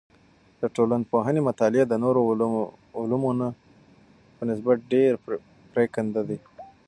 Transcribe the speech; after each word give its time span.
د 0.61 0.63
ټولنپوهنې 0.75 1.41
مطالعې 1.49 1.85
د 1.87 1.93
نورو 2.03 2.19
علمونو 3.01 3.47
په 4.35 4.41
نسبت 4.49 4.77
ډیر 4.93 5.11
پریکنده 5.73 6.21
دی. 6.29 6.37